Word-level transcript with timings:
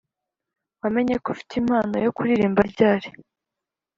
Wamenye 0.81 1.15
ko 1.23 1.27
ufite 1.33 1.53
impano 1.61 1.95
yo 2.05 2.11
kuririmba 2.15 2.61
ryari? 2.71 3.07